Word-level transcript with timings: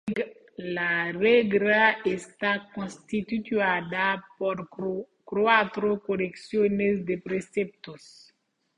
La 0.77 0.85
regla 1.11 1.97
está 2.11 2.71
constituida 2.73 4.25
por 4.39 4.67
cuatro 5.23 6.01
colecciones 6.01 7.05
de 7.05 7.19
preceptos. 7.19 8.33